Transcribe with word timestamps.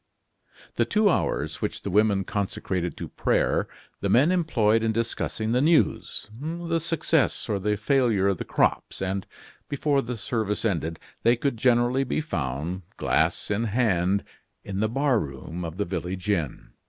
The 0.77 0.85
two 0.85 1.11
hours 1.11 1.61
which 1.61 1.83
the 1.83 1.91
women 1.91 2.23
consecrated 2.23 2.97
to 2.97 3.07
prayer 3.07 3.67
the 3.99 4.09
men 4.09 4.31
employed 4.31 4.81
in 4.81 4.91
discussing 4.91 5.51
the 5.51 5.61
news, 5.61 6.27
the 6.41 6.79
success 6.79 7.47
or 7.47 7.59
the 7.59 7.77
failure 7.77 8.27
of 8.27 8.39
the 8.39 8.43
crops; 8.43 8.99
and, 8.99 9.27
before 9.69 10.01
the 10.01 10.17
service 10.17 10.65
ended, 10.65 10.99
they 11.21 11.35
could 11.35 11.55
generally 11.55 12.03
be 12.03 12.19
found, 12.19 12.81
glass 12.97 13.51
in 13.51 13.65
hand, 13.65 14.23
in 14.63 14.79
the 14.79 14.89
bar 14.89 15.19
room 15.19 15.63
of 15.63 15.77
the 15.77 15.85
village 15.85 16.27
inn. 16.31 16.71